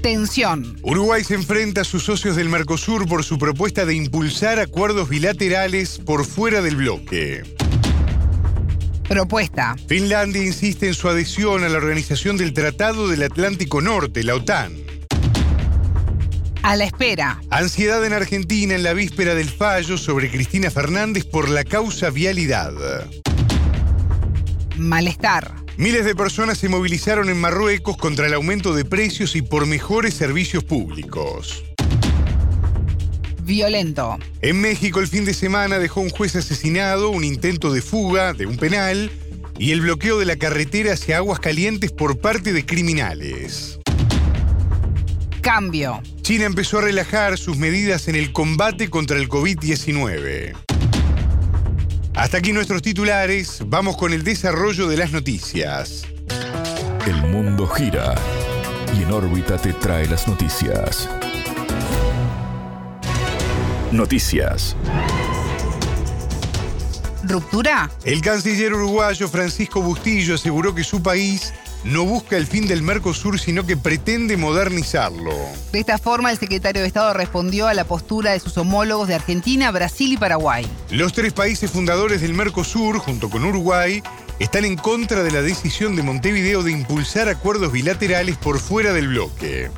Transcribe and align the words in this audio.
Tensión. 0.00 0.78
Uruguay 0.82 1.22
se 1.24 1.34
enfrenta 1.34 1.82
a 1.82 1.84
sus 1.84 2.04
socios 2.04 2.36
del 2.36 2.48
Mercosur 2.48 3.06
por 3.06 3.24
su 3.24 3.38
propuesta 3.38 3.84
de 3.84 3.94
impulsar 3.94 4.58
acuerdos 4.58 5.08
bilaterales 5.08 5.98
por 5.98 6.24
fuera 6.24 6.62
del 6.62 6.76
bloque. 6.76 7.42
Propuesta. 9.08 9.76
Finlandia 9.88 10.44
insiste 10.44 10.86
en 10.86 10.94
su 10.94 11.08
adhesión 11.08 11.64
a 11.64 11.68
la 11.68 11.78
Organización 11.78 12.36
del 12.36 12.52
Tratado 12.52 13.08
del 13.08 13.24
Atlántico 13.24 13.80
Norte, 13.80 14.22
la 14.22 14.36
OTAN. 14.36 14.72
A 16.62 16.76
la 16.76 16.84
espera. 16.84 17.40
Ansiedad 17.50 18.04
en 18.04 18.12
Argentina 18.12 18.74
en 18.74 18.82
la 18.82 18.92
víspera 18.92 19.34
del 19.34 19.48
fallo 19.48 19.98
sobre 19.98 20.30
Cristina 20.30 20.70
Fernández 20.70 21.24
por 21.24 21.48
la 21.48 21.64
causa 21.64 22.10
vialidad. 22.10 22.72
Malestar. 24.76 25.54
Miles 25.80 26.04
de 26.04 26.14
personas 26.14 26.58
se 26.58 26.68
movilizaron 26.68 27.30
en 27.30 27.40
Marruecos 27.40 27.96
contra 27.96 28.26
el 28.26 28.34
aumento 28.34 28.74
de 28.74 28.84
precios 28.84 29.34
y 29.34 29.40
por 29.40 29.64
mejores 29.64 30.12
servicios 30.12 30.62
públicos. 30.62 31.64
Violento. 33.44 34.18
En 34.42 34.60
México 34.60 35.00
el 35.00 35.08
fin 35.08 35.24
de 35.24 35.32
semana 35.32 35.78
dejó 35.78 36.02
un 36.02 36.10
juez 36.10 36.36
asesinado, 36.36 37.08
un 37.08 37.24
intento 37.24 37.72
de 37.72 37.80
fuga 37.80 38.34
de 38.34 38.44
un 38.44 38.58
penal 38.58 39.10
y 39.58 39.70
el 39.70 39.80
bloqueo 39.80 40.18
de 40.18 40.26
la 40.26 40.36
carretera 40.36 40.92
hacia 40.92 41.16
aguas 41.16 41.40
calientes 41.40 41.92
por 41.92 42.18
parte 42.18 42.52
de 42.52 42.66
criminales. 42.66 43.78
Cambio. 45.40 46.02
China 46.20 46.44
empezó 46.44 46.80
a 46.80 46.82
relajar 46.82 47.38
sus 47.38 47.56
medidas 47.56 48.06
en 48.06 48.16
el 48.16 48.34
combate 48.34 48.90
contra 48.90 49.16
el 49.16 49.30
COVID-19. 49.30 50.69
Hasta 52.20 52.36
aquí 52.36 52.52
nuestros 52.52 52.82
titulares, 52.82 53.62
vamos 53.64 53.96
con 53.96 54.12
el 54.12 54.22
desarrollo 54.22 54.86
de 54.88 54.98
las 54.98 55.10
noticias. 55.10 56.02
El 57.06 57.16
mundo 57.22 57.66
gira 57.66 58.14
y 58.94 59.04
en 59.04 59.10
órbita 59.10 59.56
te 59.56 59.72
trae 59.72 60.06
las 60.06 60.28
noticias. 60.28 61.08
Noticias. 63.90 64.76
¿Ruptura? 67.22 67.90
El 68.04 68.20
canciller 68.20 68.74
uruguayo 68.74 69.26
Francisco 69.26 69.80
Bustillo 69.80 70.34
aseguró 70.34 70.74
que 70.74 70.84
su 70.84 71.02
país 71.02 71.54
no 71.84 72.04
busca 72.04 72.36
el 72.36 72.46
fin 72.46 72.66
del 72.66 72.82
Mercosur, 72.82 73.38
sino 73.38 73.66
que 73.66 73.76
pretende 73.76 74.36
modernizarlo. 74.36 75.32
De 75.72 75.80
esta 75.80 75.98
forma, 75.98 76.30
el 76.30 76.38
secretario 76.38 76.82
de 76.82 76.88
Estado 76.88 77.12
respondió 77.14 77.68
a 77.68 77.74
la 77.74 77.84
postura 77.84 78.32
de 78.32 78.40
sus 78.40 78.56
homólogos 78.58 79.08
de 79.08 79.14
Argentina, 79.14 79.70
Brasil 79.70 80.12
y 80.12 80.16
Paraguay. 80.16 80.66
Los 80.90 81.12
tres 81.12 81.32
países 81.32 81.70
fundadores 81.70 82.20
del 82.20 82.34
Mercosur, 82.34 82.98
junto 82.98 83.30
con 83.30 83.44
Uruguay, 83.44 84.02
están 84.38 84.64
en 84.64 84.76
contra 84.76 85.22
de 85.22 85.30
la 85.30 85.42
decisión 85.42 85.96
de 85.96 86.02
Montevideo 86.02 86.62
de 86.62 86.72
impulsar 86.72 87.28
acuerdos 87.28 87.72
bilaterales 87.72 88.36
por 88.36 88.58
fuera 88.58 88.92
del 88.92 89.08
bloque. 89.08 89.70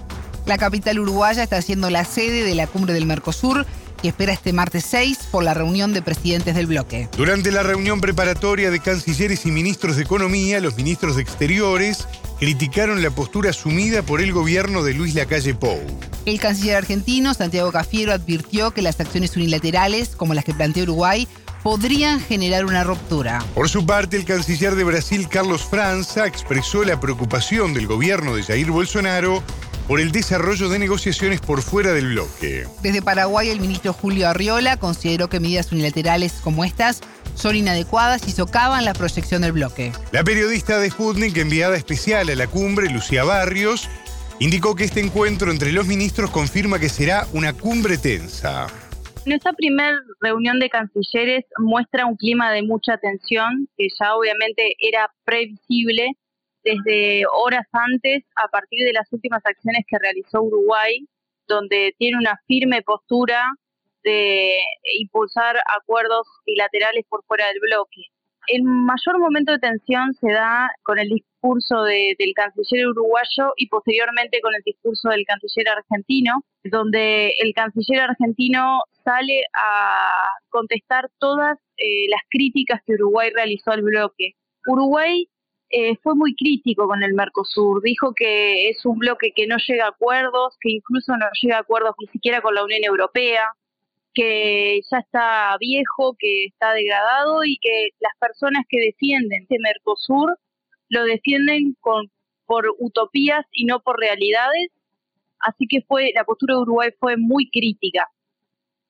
La 0.46 0.58
capital 0.58 0.98
uruguaya 0.98 1.42
está 1.42 1.62
siendo 1.62 1.88
la 1.88 2.04
sede 2.04 2.42
de 2.42 2.54
la 2.54 2.66
cumbre 2.66 2.94
del 2.94 3.06
Mercosur 3.06 3.64
que 4.02 4.08
espera 4.08 4.32
este 4.32 4.52
martes 4.52 4.84
6 4.90 5.28
por 5.30 5.44
la 5.44 5.54
reunión 5.54 5.94
de 5.94 6.02
presidentes 6.02 6.56
del 6.56 6.66
bloque. 6.66 7.08
Durante 7.16 7.52
la 7.52 7.62
reunión 7.62 8.00
preparatoria 8.00 8.70
de 8.70 8.80
cancilleres 8.80 9.46
y 9.46 9.52
ministros 9.52 9.96
de 9.96 10.02
Economía, 10.02 10.60
los 10.60 10.76
ministros 10.76 11.16
de 11.16 11.22
Exteriores 11.22 12.06
criticaron 12.40 13.00
la 13.00 13.10
postura 13.10 13.50
asumida 13.50 14.02
por 14.02 14.20
el 14.20 14.32
gobierno 14.32 14.82
de 14.82 14.94
Luis 14.94 15.14
Lacalle 15.14 15.54
Pou. 15.54 15.80
El 16.26 16.40
canciller 16.40 16.76
argentino, 16.76 17.32
Santiago 17.34 17.70
Cafiero, 17.70 18.12
advirtió 18.12 18.72
que 18.72 18.82
las 18.82 18.98
acciones 18.98 19.36
unilaterales, 19.36 20.16
como 20.16 20.34
las 20.34 20.44
que 20.44 20.52
planteó 20.52 20.82
Uruguay, 20.82 21.28
podrían 21.62 22.20
generar 22.20 22.64
una 22.64 22.82
ruptura. 22.82 23.44
Por 23.54 23.68
su 23.68 23.86
parte, 23.86 24.16
el 24.16 24.24
canciller 24.24 24.74
de 24.74 24.82
Brasil, 24.82 25.28
Carlos 25.28 25.62
Franza, 25.62 26.26
expresó 26.26 26.82
la 26.84 26.98
preocupación 26.98 27.72
del 27.72 27.86
gobierno 27.86 28.34
de 28.34 28.42
Jair 28.42 28.72
Bolsonaro 28.72 29.42
por 29.86 30.00
el 30.00 30.12
desarrollo 30.12 30.68
de 30.68 30.78
negociaciones 30.78 31.40
por 31.40 31.62
fuera 31.62 31.92
del 31.92 32.08
bloque. 32.08 32.66
Desde 32.82 33.02
Paraguay, 33.02 33.48
el 33.50 33.60
ministro 33.60 33.92
Julio 33.92 34.28
Arriola 34.28 34.76
consideró 34.76 35.28
que 35.28 35.40
medidas 35.40 35.72
unilaterales 35.72 36.34
como 36.42 36.64
estas 36.64 37.00
son 37.34 37.56
inadecuadas 37.56 38.28
y 38.28 38.32
socavan 38.32 38.84
la 38.84 38.92
proyección 38.92 39.42
del 39.42 39.52
bloque. 39.52 39.92
La 40.12 40.24
periodista 40.24 40.78
de 40.78 40.90
Sputnik, 40.90 41.36
enviada 41.36 41.76
especial 41.76 42.28
a 42.28 42.34
la 42.34 42.46
cumbre, 42.46 42.90
Lucía 42.90 43.24
Barrios, 43.24 43.88
indicó 44.38 44.74
que 44.74 44.84
este 44.84 45.00
encuentro 45.00 45.50
entre 45.50 45.72
los 45.72 45.86
ministros 45.86 46.30
confirma 46.30 46.78
que 46.78 46.88
será 46.88 47.26
una 47.32 47.52
cumbre 47.52 47.98
tensa. 47.98 48.66
Nuestra 49.24 49.52
primera 49.52 49.98
reunión 50.20 50.58
de 50.58 50.68
cancilleres 50.68 51.44
muestra 51.58 52.06
un 52.06 52.16
clima 52.16 52.50
de 52.50 52.62
mucha 52.62 52.96
tensión, 52.98 53.68
que 53.76 53.86
ya 54.00 54.16
obviamente 54.16 54.74
era 54.80 55.08
previsible 55.24 56.08
desde 56.64 57.24
horas 57.32 57.66
antes, 57.72 58.24
a 58.36 58.48
partir 58.48 58.84
de 58.84 58.92
las 58.92 59.12
últimas 59.12 59.42
acciones 59.44 59.84
que 59.86 59.98
realizó 59.98 60.42
Uruguay, 60.42 61.06
donde 61.46 61.94
tiene 61.98 62.18
una 62.18 62.38
firme 62.46 62.82
postura 62.82 63.44
de 64.04 64.58
impulsar 64.98 65.56
acuerdos 65.80 66.26
bilaterales 66.46 67.04
por 67.08 67.24
fuera 67.24 67.46
del 67.46 67.60
bloque. 67.60 68.02
El 68.48 68.64
mayor 68.64 69.20
momento 69.20 69.52
de 69.52 69.58
tensión 69.58 70.14
se 70.14 70.32
da 70.32 70.68
con 70.82 70.98
el 70.98 71.08
discurso 71.08 71.84
del 71.84 72.34
canciller 72.34 72.88
uruguayo 72.88 73.52
y 73.56 73.68
posteriormente 73.68 74.40
con 74.40 74.54
el 74.54 74.62
discurso 74.64 75.10
del 75.10 75.24
canciller 75.24 75.68
argentino, 75.68 76.42
donde 76.64 77.34
el 77.38 77.54
canciller 77.54 78.00
argentino 78.00 78.80
sale 79.04 79.44
a 79.54 80.28
contestar 80.48 81.08
todas 81.18 81.58
eh, 81.76 82.08
las 82.08 82.20
críticas 82.30 82.80
que 82.84 82.94
Uruguay 82.94 83.30
realizó 83.32 83.70
al 83.70 83.82
bloque. 83.82 84.32
Uruguay 84.66 85.28
eh, 85.74 85.96
fue 86.02 86.14
muy 86.14 86.34
crítico 86.34 86.86
con 86.86 87.02
el 87.02 87.14
Mercosur. 87.14 87.82
Dijo 87.82 88.12
que 88.14 88.68
es 88.68 88.84
un 88.84 88.98
bloque 88.98 89.32
que 89.34 89.46
no 89.46 89.56
llega 89.56 89.86
a 89.86 89.88
acuerdos, 89.88 90.56
que 90.60 90.70
incluso 90.70 91.16
no 91.16 91.26
llega 91.40 91.56
a 91.56 91.60
acuerdos 91.60 91.94
ni 91.98 92.06
siquiera 92.08 92.42
con 92.42 92.54
la 92.54 92.62
Unión 92.62 92.84
Europea, 92.84 93.46
que 94.12 94.82
ya 94.90 94.98
está 94.98 95.56
viejo, 95.58 96.14
que 96.18 96.44
está 96.44 96.74
degradado 96.74 97.42
y 97.44 97.56
que 97.56 97.88
las 98.00 98.12
personas 98.20 98.64
que 98.68 98.80
defienden 98.80 99.44
este 99.44 99.58
Mercosur 99.60 100.38
lo 100.90 101.04
defienden 101.04 101.74
con, 101.80 102.10
por 102.44 102.66
utopías 102.78 103.46
y 103.52 103.64
no 103.64 103.80
por 103.80 103.98
realidades. 103.98 104.70
Así 105.40 105.66
que 105.66 105.80
fue 105.88 106.12
la 106.14 106.24
postura 106.24 106.54
de 106.54 106.60
Uruguay 106.60 106.90
fue 107.00 107.16
muy 107.16 107.48
crítica. 107.50 108.06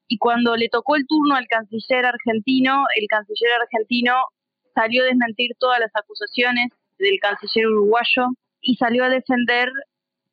Y 0.09 0.19
cuando 0.19 0.56
le 0.56 0.69
tocó 0.69 0.97
el 0.97 1.06
turno 1.06 1.37
al 1.37 1.47
canciller 1.47 2.06
argentino, 2.06 2.87
el 2.97 3.06
canciller 3.06 3.53
argentino 3.62 4.14
salió 4.75 5.03
a 5.03 5.06
desmentir 5.06 5.53
todas 5.59 5.81
las 5.81 5.91
acusaciones 5.94 6.71
del 6.99 7.19
canciller 7.21 7.69
uruguayo 7.69 8.28
y 8.60 8.77
salió 8.77 9.05
a 9.05 9.09
defender 9.09 9.69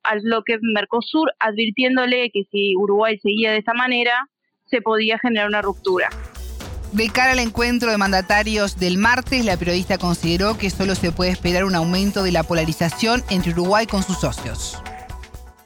al 0.02 0.20
bloque 0.20 0.58
Mercosur, 0.62 1.32
advirtiéndole 1.38 2.30
que 2.30 2.44
si 2.50 2.74
Uruguay 2.76 3.18
seguía 3.18 3.52
de 3.52 3.58
esa 3.58 3.74
manera, 3.74 4.28
se 4.66 4.80
podía 4.80 5.18
generar 5.18 5.48
una 5.48 5.62
ruptura. 5.62 6.08
De 6.92 7.08
cara 7.08 7.32
al 7.32 7.38
encuentro 7.38 7.90
de 7.90 7.98
mandatarios 7.98 8.78
del 8.78 8.98
martes, 8.98 9.44
la 9.44 9.56
periodista 9.56 9.98
consideró 9.98 10.58
que 10.58 10.70
solo 10.70 10.94
se 10.94 11.12
puede 11.12 11.30
esperar 11.30 11.64
un 11.64 11.74
aumento 11.74 12.22
de 12.22 12.32
la 12.32 12.42
polarización 12.42 13.22
entre 13.30 13.52
Uruguay 13.52 13.86
con 13.86 14.02
sus 14.02 14.18
socios. 14.18 14.82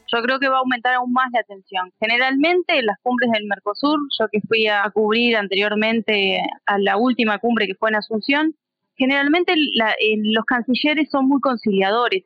Yo 0.07 0.21
creo 0.21 0.39
que 0.39 0.47
va 0.47 0.57
a 0.57 0.59
aumentar 0.59 0.93
aún 0.93 1.11
más 1.11 1.29
la 1.33 1.41
tensión. 1.43 1.91
Generalmente 1.99 2.77
en 2.77 2.85
las 2.85 2.97
cumbres 3.01 3.31
del 3.31 3.45
Mercosur, 3.45 3.99
yo 4.19 4.27
que 4.31 4.39
fui 4.47 4.67
a 4.67 4.87
cubrir 4.93 5.35
anteriormente 5.35 6.41
a 6.67 6.77
la 6.77 6.97
última 6.97 7.39
cumbre 7.39 7.65
que 7.65 7.73
fue 7.73 7.89
en 7.89 7.95
Asunción, 7.95 8.55
generalmente 8.95 9.53
los 9.55 10.45
cancilleres 10.45 11.09
son 11.09 11.27
muy 11.27 11.41
conciliadores 11.41 12.23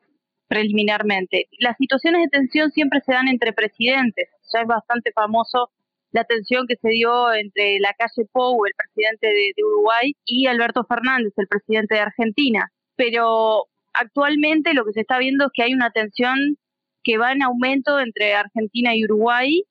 preliminarmente. 0.48 1.48
Las 1.58 1.76
situaciones 1.76 2.22
de 2.22 2.38
tensión 2.38 2.70
siempre 2.72 3.00
se 3.00 3.12
dan 3.12 3.28
entre 3.28 3.52
presidentes. 3.52 4.28
Ya 4.52 4.62
es 4.62 4.66
bastante 4.66 5.12
famoso 5.12 5.70
la 6.12 6.24
tensión 6.24 6.66
que 6.66 6.76
se 6.76 6.88
dio 6.88 7.32
entre 7.32 7.78
la 7.78 7.94
calle 7.94 8.28
Pou, 8.32 8.64
el 8.66 8.74
presidente 8.74 9.28
de, 9.28 9.52
de 9.56 9.64
Uruguay, 9.64 10.16
y 10.24 10.46
Alberto 10.46 10.84
Fernández, 10.84 11.32
el 11.36 11.46
presidente 11.46 11.94
de 11.94 12.00
Argentina. 12.00 12.72
Pero 12.96 13.66
actualmente 13.92 14.74
lo 14.74 14.84
que 14.84 14.92
se 14.92 15.02
está 15.02 15.18
viendo 15.18 15.46
es 15.46 15.50
que 15.54 15.62
hay 15.62 15.72
una 15.72 15.90
tensión 15.90 16.56
que 17.04 17.16
va 17.16 17.32
en 17.32 17.42
aumento 17.42 17.98
entre 18.00 18.34
Argentina 18.34 18.94
y 18.94 19.04
Uruguay 19.04 19.62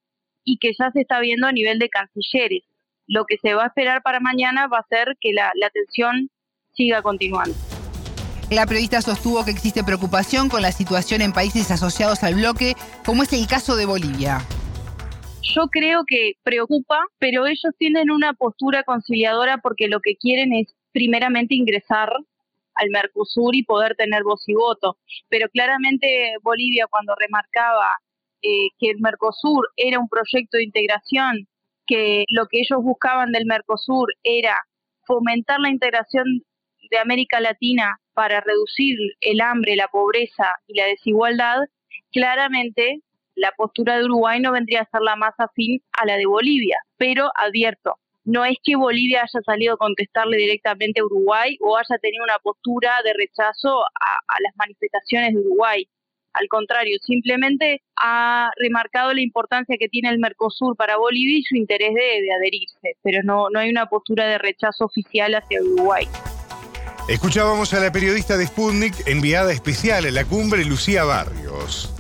y 0.44 0.58
que 0.60 0.72
ya 0.78 0.92
se 0.92 1.02
está 1.02 1.20
viendo 1.20 1.48
a 1.48 1.52
nivel 1.52 1.78
de 1.80 1.90
cancilleres. 1.90 2.64
Lo 3.06 3.26
que 3.26 3.38
se 3.42 3.54
va 3.54 3.64
a 3.64 3.68
esperar 3.68 4.02
para 4.02 4.20
mañana 4.20 4.68
va 4.68 4.80
a 4.80 4.88
ser 4.88 5.18
que 5.20 5.34
la, 5.34 5.52
la 5.56 5.70
tensión 5.70 6.30
siga 6.80 7.02
continuando. 7.02 7.56
La 8.50 8.66
periodista 8.66 9.02
sostuvo 9.02 9.44
que 9.44 9.52
existe 9.52 9.84
preocupación 9.84 10.50
con 10.50 10.62
la 10.62 10.72
situación 10.72 11.22
en 11.22 11.34
países 11.34 11.70
asociados 11.72 12.24
al 12.24 12.36
bloque, 12.36 12.74
como 13.06 13.24
es 13.24 13.34
el 13.34 13.46
caso 13.48 13.76
de 13.76 13.86
Bolivia. 13.86 14.40
yo 15.56 15.68
creo 15.68 16.04
que 16.08 16.34
preocupa, 16.44 17.00
pero 17.20 17.46
ellos 17.48 17.74
tienen 17.78 18.12
una 18.12 18.34
postura 18.34 18.84
conciliadora 18.84 19.58
porque 19.58 19.88
lo 19.88 20.00
que 20.00 20.16
quieren 20.16 20.54
es 20.54 20.76
primeramente 20.92 21.56
ingresar 21.56 22.10
al 22.76 22.90
Mercosur 22.92 23.56
y 23.56 23.64
poder 23.64 23.96
tener 23.96 24.24
voz 24.24 24.44
y 24.48 24.54
voto. 24.54 24.98
Pero 25.28 25.50
claramente 25.50 26.36
Bolivia 26.42 26.86
cuando 26.90 27.14
remarcaba 27.16 27.98
eh, 28.42 28.70
que 28.80 28.90
el 28.92 29.00
Mercosur 29.00 29.70
era 29.76 30.00
un 30.00 30.08
proyecto 30.08 30.58
de 30.58 30.64
integración, 30.64 31.48
que 31.86 32.24
lo 32.30 32.46
que 32.48 32.60
ellos 32.62 32.82
buscaban 32.84 33.32
del 33.32 33.46
Mercosur 33.46 34.14
era 34.24 34.56
fomentar 35.06 35.60
la 35.60 35.70
integración 35.70 36.26
de 36.90 36.98
América 36.98 37.40
Latina 37.40 38.00
para 38.14 38.42
reducir 38.42 38.98
el 39.22 39.42
hambre, 39.42 39.76
la 39.76 39.88
pobreza 39.88 40.56
y 40.68 40.76
la 40.76 40.86
desigualdad, 40.86 41.60
claramente 42.12 43.02
la 43.36 43.52
postura 43.56 43.98
de 43.98 44.06
Uruguay 44.06 44.40
no 44.40 44.52
vendría 44.52 44.82
a 44.82 44.90
ser 44.90 45.02
la 45.02 45.16
más 45.16 45.34
afín 45.38 45.82
a 45.94 46.06
la 46.06 46.18
de 46.18 46.26
Bolivia. 46.26 46.78
Pero 46.98 47.30
advierto, 47.36 47.96
no 48.26 48.46
es 48.46 48.58
que 48.64 48.76
Bolivia 48.76 49.22
haya 49.22 49.42
salido 49.46 49.74
a 49.76 49.78
contestarle 49.78 50.38
directamente 50.38 51.00
a 51.00 51.06
Uruguay 51.06 51.58
o 51.62 51.78
haya 51.78 51.98
tenido 52.02 52.24
una 52.24 52.38
postura 52.40 53.02
de 53.04 53.14
rechazo 53.14 53.82
a, 53.82 54.36
las 54.44 54.56
manifestaciones 54.56 55.34
de 55.34 55.40
Uruguay. 55.40 55.88
Al 56.34 56.48
contrario, 56.48 56.98
simplemente 57.02 57.82
ha 57.96 58.52
remarcado 58.58 59.14
la 59.14 59.22
importancia 59.22 59.78
que 59.80 59.90
tiene 59.90 60.10
el 60.10 60.20
Mercosur 60.20 60.76
para 60.76 60.98
Bolivia 60.98 61.40
y 61.40 61.44
su 61.44 61.56
interés 61.56 61.94
de, 61.96 62.22
de 62.22 62.34
adherirse, 62.34 62.98
pero 63.02 63.24
no, 63.24 63.50
no 63.50 63.60
hay 63.60 63.70
una 63.70 63.88
postura 63.88 64.28
de 64.28 64.38
rechazo 64.38 64.86
oficial 64.86 65.34
hacia 65.34 65.62
Uruguay. 65.62 66.06
Escuchábamos 67.10 67.74
a 67.74 67.80
la 67.80 67.92
periodista 67.92 68.38
de 68.38 68.46
Sputnik, 68.46 68.94
enviada 69.08 69.52
especial 69.52 70.06
a 70.06 70.12
la 70.12 70.26
cumbre, 70.26 70.64
Lucía 70.64 71.04
Barrios. 71.06 71.92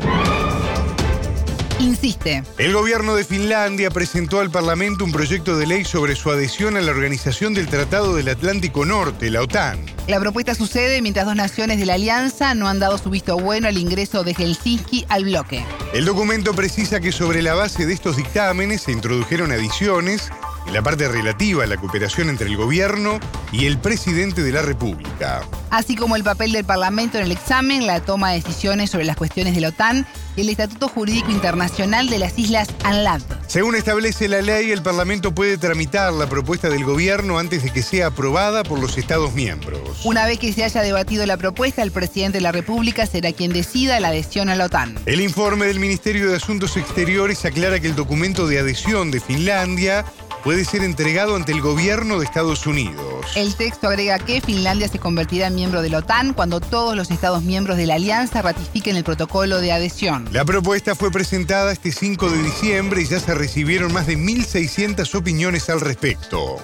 Insiste. 1.79 2.43
El 2.59 2.73
gobierno 2.73 3.15
de 3.15 3.23
Finlandia 3.23 3.89
presentó 3.89 4.39
al 4.39 4.51
Parlamento 4.51 5.03
un 5.03 5.11
proyecto 5.11 5.57
de 5.57 5.65
ley 5.65 5.83
sobre 5.83 6.15
su 6.15 6.29
adhesión 6.29 6.77
a 6.77 6.81
la 6.81 6.91
Organización 6.91 7.55
del 7.55 7.65
Tratado 7.65 8.15
del 8.15 8.29
Atlántico 8.29 8.85
Norte, 8.85 9.31
la 9.31 9.41
OTAN. 9.41 9.83
La 10.07 10.19
propuesta 10.19 10.53
sucede 10.53 11.01
mientras 11.01 11.25
dos 11.25 11.35
naciones 11.35 11.79
de 11.79 11.87
la 11.87 11.95
alianza 11.95 12.53
no 12.53 12.67
han 12.67 12.77
dado 12.77 12.99
su 12.99 13.09
visto 13.09 13.35
bueno 13.35 13.67
al 13.67 13.79
ingreso 13.79 14.23
de 14.23 14.35
Helsinki 14.35 15.07
al 15.09 15.23
bloque. 15.23 15.65
El 15.91 16.05
documento 16.05 16.53
precisa 16.53 16.99
que 16.99 17.11
sobre 17.11 17.41
la 17.41 17.55
base 17.55 17.87
de 17.87 17.93
estos 17.93 18.17
dictámenes 18.17 18.83
se 18.83 18.91
introdujeron 18.91 19.51
adiciones 19.51 20.29
en 20.67 20.73
la 20.73 20.81
parte 20.81 21.07
relativa 21.07 21.63
a 21.63 21.67
la 21.67 21.77
cooperación 21.77 22.29
entre 22.29 22.47
el 22.47 22.57
gobierno 22.57 23.19
y 23.51 23.65
el 23.65 23.77
presidente 23.77 24.43
de 24.43 24.51
la 24.51 24.61
República. 24.61 25.41
Así 25.69 25.95
como 25.95 26.15
el 26.15 26.23
papel 26.23 26.51
del 26.51 26.65
Parlamento 26.65 27.17
en 27.17 27.25
el 27.25 27.31
examen, 27.31 27.85
la 27.85 27.99
toma 28.01 28.31
de 28.31 28.41
decisiones 28.41 28.89
sobre 28.89 29.05
las 29.05 29.17
cuestiones 29.17 29.55
de 29.55 29.61
la 29.61 29.69
OTAN 29.69 30.07
y 30.35 30.41
el 30.41 30.49
Estatuto 30.49 30.87
Jurídico 30.87 31.31
Internacional 31.31 32.09
de 32.09 32.19
las 32.19 32.37
Islas 32.39 32.69
ANLAD. 32.83 33.21
Según 33.47 33.75
establece 33.75 34.27
la 34.27 34.41
ley, 34.41 34.71
el 34.71 34.81
Parlamento 34.81 35.33
puede 35.33 35.57
tramitar 35.57 36.13
la 36.13 36.27
propuesta 36.27 36.69
del 36.69 36.85
gobierno 36.85 37.39
antes 37.39 37.63
de 37.63 37.71
que 37.71 37.81
sea 37.81 38.07
aprobada 38.07 38.63
por 38.63 38.79
los 38.79 38.97
Estados 38.97 39.33
miembros. 39.33 40.05
Una 40.05 40.25
vez 40.25 40.39
que 40.39 40.53
se 40.53 40.63
haya 40.63 40.81
debatido 40.81 41.25
la 41.25 41.37
propuesta, 41.37 41.81
el 41.83 41.91
presidente 41.91 42.37
de 42.37 42.41
la 42.41 42.51
República 42.51 43.05
será 43.05 43.31
quien 43.31 43.53
decida 43.53 43.99
la 43.99 44.09
adhesión 44.09 44.49
a 44.49 44.55
la 44.55 44.65
OTAN. 44.65 44.99
El 45.05 45.21
informe 45.21 45.65
del 45.67 45.79
Ministerio 45.79 46.29
de 46.29 46.37
Asuntos 46.37 46.77
Exteriores 46.77 47.45
aclara 47.45 47.79
que 47.79 47.87
el 47.87 47.95
documento 47.95 48.47
de 48.47 48.59
adhesión 48.59 49.11
de 49.11 49.19
Finlandia 49.19 50.05
puede 50.43 50.65
ser 50.65 50.83
entregado 50.83 51.35
ante 51.35 51.51
el 51.51 51.61
gobierno 51.61 52.19
de 52.19 52.25
Estados 52.25 52.65
Unidos. 52.65 53.25
El 53.35 53.55
texto 53.55 53.87
agrega 53.87 54.19
que 54.19 54.41
Finlandia 54.41 54.87
se 54.87 54.99
convertirá 54.99 55.47
en 55.47 55.55
miembro 55.55 55.81
de 55.81 55.89
la 55.89 55.99
OTAN 55.99 56.33
cuando 56.33 56.59
todos 56.59 56.95
los 56.95 57.11
Estados 57.11 57.43
miembros 57.43 57.77
de 57.77 57.85
la 57.85 57.95
alianza 57.95 58.41
ratifiquen 58.41 58.95
el 58.95 59.03
protocolo 59.03 59.59
de 59.59 59.71
adhesión. 59.71 60.27
La 60.31 60.45
propuesta 60.45 60.95
fue 60.95 61.11
presentada 61.11 61.71
este 61.71 61.91
5 61.91 62.29
de 62.29 62.43
diciembre 62.43 63.01
y 63.01 63.05
ya 63.05 63.19
se 63.19 63.33
recibieron 63.35 63.93
más 63.93 64.07
de 64.07 64.17
1.600 64.17 65.15
opiniones 65.15 65.69
al 65.69 65.81
respecto. 65.81 66.57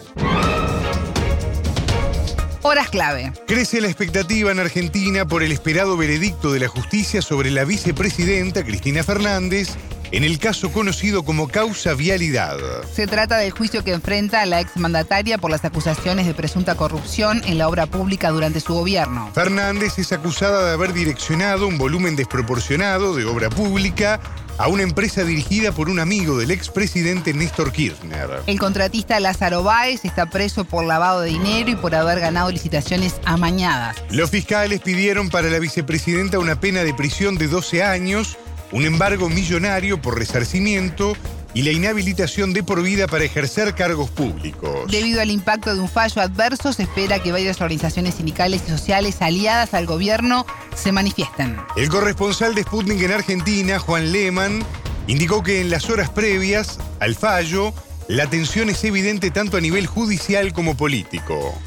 Horas 2.68 2.90
clave. 2.90 3.32
Crece 3.46 3.80
la 3.80 3.88
expectativa 3.88 4.52
en 4.52 4.60
Argentina 4.60 5.28
por 5.28 5.44
el 5.44 5.52
esperado 5.52 5.98
veredicto 5.98 6.52
de 6.52 6.62
la 6.62 6.68
justicia 6.68 7.22
sobre 7.22 7.52
la 7.52 7.64
vicepresidenta 7.64 8.64
Cristina 8.64 9.04
Fernández 9.04 9.76
en 10.12 10.24
el 10.24 10.40
caso 10.40 10.72
conocido 10.72 11.24
como 11.24 11.48
causa 11.48 11.94
vialidad. 11.94 12.58
Se 12.94 13.08
trata 13.08 13.38
del 13.38 13.52
juicio 13.52 13.84
que 13.84 13.94
enfrenta 13.94 14.42
a 14.42 14.46
la 14.46 14.60
exmandataria 14.60 15.38
por 15.38 15.52
las 15.52 15.66
acusaciones 15.66 16.26
de 16.26 16.34
presunta 16.34 16.76
corrupción 16.76 17.42
en 17.46 17.58
la 17.58 17.68
obra 17.68 17.86
pública 17.86 18.30
durante 18.30 18.60
su 18.60 18.74
gobierno. 18.74 19.30
Fernández 19.34 19.98
es 20.00 20.12
acusada 20.12 20.66
de 20.66 20.74
haber 20.74 20.94
direccionado 20.94 21.68
un 21.68 21.78
volumen 21.78 22.16
desproporcionado 22.16 23.16
de 23.16 23.26
obra 23.26 23.50
pública 23.50 24.20
a 24.58 24.68
una 24.68 24.84
empresa 24.84 25.24
dirigida 25.24 25.72
por 25.72 25.90
un 25.90 26.00
amigo 26.00 26.38
del 26.38 26.52
expresidente 26.52 27.34
Néstor 27.34 27.72
Kirchner. 27.72 28.42
El 28.48 28.60
contratista 28.60 29.20
Lázaro 29.20 29.64
Báez 29.64 30.06
está 30.06 30.28
preso 30.28 30.64
por 30.64 30.86
lavado 30.86 31.22
de 31.22 31.30
dinero 31.30 31.70
y 31.72 31.76
por 31.76 31.94
haber 31.94 32.20
ganado 32.20 32.52
licitaciones 32.52 33.16
amañadas. 33.26 33.98
Los 34.10 34.30
fiscales 34.30 34.82
pidieron 34.82 35.30
para 35.30 35.50
la 35.50 35.60
vicepresidenta 35.60 36.40
una 36.40 36.60
pena 36.60 36.84
de 36.84 36.94
prisión 36.94 37.38
de 37.38 37.48
12 37.48 37.84
años 37.84 38.38
un 38.72 38.86
embargo 38.86 39.30
millonario 39.30 40.02
por 40.02 40.18
resarcimiento 40.18 41.16
y 41.54 41.62
la 41.62 41.72
inhabilitación 41.72 42.52
de 42.52 42.64
por 42.64 42.84
vida 42.84 43.08
para 43.08 43.24
ejercer 43.24 43.74
cargos 43.76 44.10
públicos. 44.10 44.92
Debido 44.92 45.22
al 45.22 45.32
impacto 45.32 45.74
de 45.74 45.80
un 45.80 45.88
fallo 45.88 46.22
adverso, 46.22 46.74
se 46.74 46.84
espera 46.84 47.20
que 47.20 47.32
varias 47.32 47.62
organizaciones 47.62 48.16
sindicales 48.16 48.64
y 48.68 48.72
sociales 48.72 49.22
aliadas 49.22 49.74
al 49.74 49.86
gobierno 49.86 50.46
se 50.76 50.92
manifiesten. 50.92 51.56
El 51.78 51.88
corresponsal 51.88 52.56
de 52.56 52.64
Sputnik 52.64 53.02
en 53.02 53.12
Argentina, 53.14 53.80
Juan 53.80 54.12
Lehmann, 54.12 54.66
indicó 55.08 55.44
que 55.44 55.62
en 55.62 55.70
las 55.70 55.90
horas 55.90 56.10
previas 56.10 56.78
al 57.00 57.16
fallo, 57.16 57.74
la 58.10 58.30
tensión 58.30 58.70
es 58.70 58.84
evidente 58.84 59.32
tanto 59.32 59.56
a 59.56 59.62
nivel 59.62 59.88
judicial 59.88 60.52
como 60.52 60.76
político. 60.76 61.58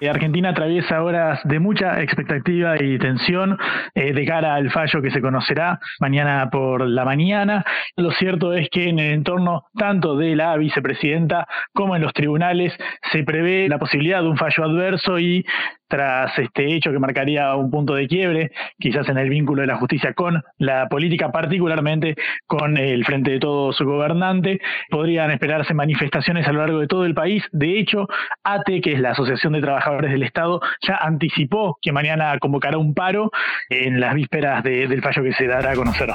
Eh, 0.00 0.08
Argentina 0.08 0.50
atraviesa 0.50 1.02
horas 1.02 1.40
de 1.44 1.60
mucha 1.60 2.00
expectativa 2.00 2.82
y 2.82 2.98
tensión 2.98 3.58
eh, 3.94 4.14
de 4.14 4.24
cara 4.24 4.54
al 4.54 4.70
fallo 4.70 5.02
que 5.02 5.10
se 5.10 5.20
conocerá 5.20 5.78
mañana 6.00 6.48
por 6.50 6.86
la 6.86 7.04
mañana. 7.04 7.64
Lo 7.96 8.10
cierto 8.12 8.54
es 8.54 8.68
que 8.70 8.88
en 8.88 8.98
el 8.98 9.12
entorno 9.12 9.64
tanto 9.76 10.16
de 10.16 10.34
la 10.34 10.56
vicepresidenta 10.56 11.46
como 11.74 11.96
en 11.96 12.02
los 12.02 12.14
tribunales 12.14 12.72
se 13.12 13.24
prevé 13.24 13.68
la 13.68 13.78
posibilidad 13.78 14.22
de 14.22 14.28
un 14.28 14.38
fallo 14.38 14.64
adverso 14.64 15.18
y 15.18 15.44
tras 15.90 16.38
este 16.38 16.74
hecho 16.74 16.92
que 16.92 16.98
marcaría 16.98 17.54
un 17.56 17.70
punto 17.70 17.94
de 17.94 18.06
quiebre, 18.06 18.52
quizás 18.78 19.08
en 19.08 19.18
el 19.18 19.28
vínculo 19.28 19.62
de 19.62 19.66
la 19.66 19.76
justicia 19.76 20.14
con 20.14 20.42
la 20.58 20.88
política, 20.88 21.32
particularmente 21.32 22.14
con 22.46 22.76
el 22.76 23.04
frente 23.04 23.32
de 23.32 23.40
todo 23.40 23.72
su 23.72 23.84
gobernante. 23.84 24.60
Podrían 24.88 25.32
esperarse 25.32 25.74
manifestaciones 25.74 26.46
a 26.46 26.52
lo 26.52 26.60
largo 26.60 26.78
de 26.78 26.86
todo 26.86 27.04
el 27.04 27.14
país. 27.14 27.42
De 27.50 27.78
hecho, 27.78 28.06
ATE, 28.44 28.80
que 28.80 28.92
es 28.92 29.00
la 29.00 29.10
Asociación 29.10 29.52
de 29.54 29.60
Trabajadores 29.60 30.12
del 30.12 30.22
Estado, 30.22 30.60
ya 30.86 30.94
anticipó 30.94 31.76
que 31.82 31.90
mañana 31.90 32.38
convocará 32.38 32.78
un 32.78 32.94
paro 32.94 33.32
en 33.68 34.00
las 34.00 34.14
vísperas 34.14 34.62
del 34.62 35.02
fallo 35.02 35.24
que 35.24 35.32
se 35.32 35.48
dará 35.48 35.72
a 35.72 35.74
conocer. 35.74 36.10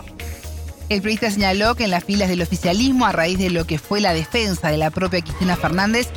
El 0.87 1.01
periodista 1.01 1.31
señaló 1.31 1.75
que 1.75 1.85
en 1.85 1.91
las 1.91 2.03
filas 2.03 2.29
del 2.29 2.41
oficialismo, 2.41 3.05
a 3.05 3.11
raíz 3.11 3.39
de 3.39 3.49
lo 3.49 3.65
que 3.65 3.79
fue 3.79 3.99
la 3.99 4.13
defensa 4.13 4.69
de 4.69 4.77
la 4.77 4.91
propia 4.91 5.21
Cristina 5.21 5.55
Fernández, 5.55 6.11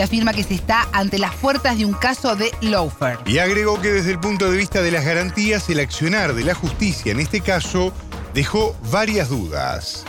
se 0.00 0.04
afirma 0.04 0.32
que 0.32 0.42
se 0.42 0.54
está 0.54 0.88
ante 0.92 1.18
las 1.18 1.34
puertas 1.34 1.76
de 1.76 1.84
un 1.84 1.92
caso 1.92 2.34
de 2.34 2.50
lawfare. 2.62 3.18
Y 3.26 3.36
agregó 3.36 3.82
que 3.82 3.92
desde 3.92 4.12
el 4.12 4.18
punto 4.18 4.50
de 4.50 4.56
vista 4.56 4.80
de 4.80 4.90
las 4.90 5.04
garantías, 5.04 5.68
el 5.68 5.78
accionar 5.78 6.32
de 6.32 6.42
la 6.42 6.54
justicia 6.54 7.12
en 7.12 7.20
este 7.20 7.42
caso 7.42 7.92
dejó 8.32 8.74
varias 8.90 9.28
dudas. 9.28 10.06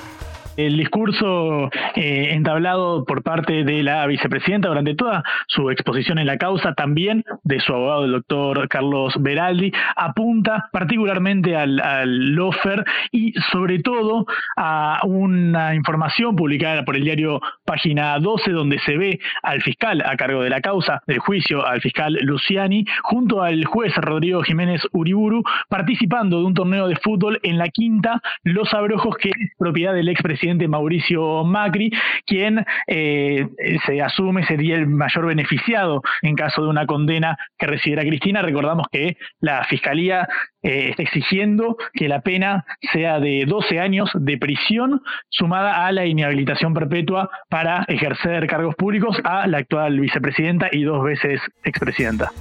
El 0.57 0.75
discurso 0.75 1.69
eh, 1.95 2.29
entablado 2.31 3.05
por 3.05 3.23
parte 3.23 3.63
de 3.63 3.83
la 3.83 4.05
vicepresidenta 4.05 4.67
durante 4.67 4.95
toda 4.95 5.23
su 5.47 5.69
exposición 5.69 6.19
en 6.19 6.27
la 6.27 6.37
causa, 6.37 6.73
también 6.73 7.23
de 7.43 7.61
su 7.61 7.73
abogado, 7.73 8.03
el 8.03 8.11
doctor 8.11 8.67
Carlos 8.67 9.13
Beraldi, 9.17 9.71
apunta 9.95 10.69
particularmente 10.73 11.55
al, 11.55 11.79
al 11.79 12.35
lofer 12.35 12.83
y 13.11 13.31
sobre 13.51 13.79
todo 13.79 14.25
a 14.57 14.99
una 15.05 15.73
información 15.73 16.35
publicada 16.35 16.83
por 16.83 16.97
el 16.97 17.05
diario 17.05 17.39
Página 17.63 18.19
12, 18.19 18.51
donde 18.51 18.79
se 18.79 18.97
ve 18.97 19.19
al 19.43 19.61
fiscal 19.61 20.03
a 20.05 20.17
cargo 20.17 20.43
de 20.43 20.49
la 20.49 20.59
causa 20.59 21.01
del 21.07 21.19
juicio, 21.19 21.65
al 21.65 21.79
fiscal 21.79 22.17
Luciani, 22.23 22.83
junto 23.03 23.41
al 23.41 23.63
juez 23.63 23.95
Rodrigo 23.95 24.43
Jiménez 24.43 24.81
Uriburu, 24.91 25.43
participando 25.69 26.39
de 26.39 26.45
un 26.45 26.53
torneo 26.53 26.89
de 26.89 26.97
fútbol 26.97 27.39
en 27.43 27.57
la 27.57 27.69
quinta 27.69 28.21
Los 28.43 28.73
Abrojos, 28.73 29.15
que 29.15 29.29
es 29.29 29.35
propiedad 29.57 29.93
del 29.93 30.09
expresidente 30.09 30.40
presidente 30.41 30.67
Mauricio 30.67 31.43
Macri, 31.43 31.91
quien 32.25 32.65
eh, 32.87 33.45
se 33.85 34.01
asume 34.01 34.43
sería 34.47 34.75
el 34.75 34.87
mayor 34.87 35.27
beneficiado 35.27 36.01
en 36.23 36.35
caso 36.35 36.63
de 36.63 36.69
una 36.69 36.87
condena 36.87 37.37
que 37.59 37.67
recibiera 37.67 38.01
Cristina. 38.01 38.41
Recordamos 38.41 38.87
que 38.91 39.17
la 39.39 39.63
Fiscalía 39.65 40.27
eh, 40.63 40.89
está 40.89 41.03
exigiendo 41.03 41.77
que 41.93 42.07
la 42.07 42.21
pena 42.21 42.65
sea 42.91 43.19
de 43.19 43.45
12 43.47 43.79
años 43.79 44.09
de 44.15 44.39
prisión 44.39 45.03
sumada 45.29 45.85
a 45.85 45.91
la 45.91 46.07
inhabilitación 46.07 46.73
perpetua 46.73 47.29
para 47.47 47.85
ejercer 47.87 48.47
cargos 48.47 48.73
públicos 48.73 49.15
a 49.23 49.45
la 49.45 49.59
actual 49.59 49.99
vicepresidenta 49.99 50.69
y 50.71 50.81
dos 50.81 51.03
veces 51.03 51.39
expresidenta. 51.63 52.31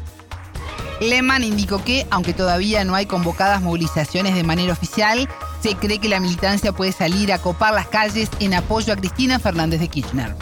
Lehmann 1.00 1.42
indicó 1.42 1.82
que, 1.82 2.06
aunque 2.10 2.34
todavía 2.34 2.84
no 2.84 2.94
hay 2.94 3.06
convocadas 3.06 3.62
movilizaciones 3.62 4.34
de 4.34 4.44
manera 4.44 4.72
oficial, 4.72 5.28
Se 5.60 5.74
cree 5.74 5.98
que 5.98 6.08
la 6.08 6.20
militancia 6.20 6.72
puede 6.72 6.90
salir 6.90 7.34
a 7.34 7.38
copar 7.38 7.74
las 7.74 7.86
calles 7.86 8.30
en 8.40 8.54
apoyo 8.54 8.94
a 8.94 8.96
Cristina 8.96 9.38
Fernández 9.38 9.80
de 9.80 9.88
Kirchner. 9.88 10.34